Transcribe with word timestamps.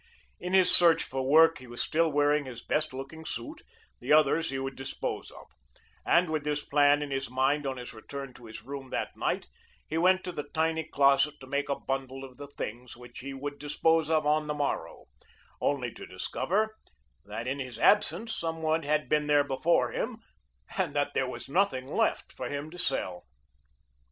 In 0.39 0.53
his 0.53 0.75
search 0.75 1.03
for 1.03 1.21
work 1.29 1.59
he 1.59 1.67
was 1.67 1.79
still 1.79 2.11
wearing 2.11 2.45
his 2.45 2.63
best 2.63 2.91
looking 2.91 3.23
suit; 3.23 3.61
the 3.99 4.11
others 4.11 4.49
he 4.49 4.57
would 4.57 4.75
dispose 4.75 5.29
of; 5.29 5.45
and 6.03 6.27
with 6.31 6.43
this 6.43 6.63
plan 6.63 7.03
in 7.03 7.11
his 7.11 7.29
mind 7.29 7.67
on 7.67 7.77
his 7.77 7.93
return 7.93 8.33
to 8.33 8.47
his 8.47 8.63
room 8.63 8.89
that 8.89 9.15
night 9.15 9.47
he 9.87 9.99
went 9.99 10.23
to 10.23 10.31
the 10.31 10.49
tiny 10.55 10.83
closet 10.85 11.35
to 11.39 11.45
make 11.45 11.69
a 11.69 11.79
bundle 11.79 12.23
of 12.23 12.37
the 12.37 12.47
things 12.47 12.97
which 12.97 13.19
he 13.19 13.31
would 13.35 13.59
dispose 13.59 14.09
of 14.09 14.25
on 14.25 14.47
the 14.47 14.55
morrow, 14.55 15.05
only 15.61 15.91
to 15.91 16.07
discover 16.07 16.75
that 17.23 17.45
in 17.45 17.59
his 17.59 17.77
absence 17.77 18.35
some 18.35 18.63
one 18.63 18.81
had 18.81 19.07
been 19.07 19.27
there 19.27 19.43
before 19.43 19.91
him, 19.91 20.17
and 20.79 20.95
that 20.95 21.13
there 21.13 21.29
was 21.29 21.47
nothing 21.47 21.85
left 21.87 22.31
for 22.33 22.49
him 22.49 22.71
to 22.71 22.77
sell. 22.79 23.27